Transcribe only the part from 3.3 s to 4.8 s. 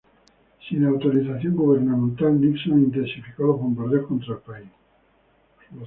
los bombardeos contra el país.